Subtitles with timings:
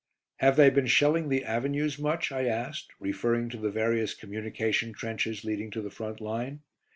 [0.37, 5.43] "Have they been shelling the avenues much?" I asked, referring to the various communication trenches
[5.43, 6.61] leading to the front line.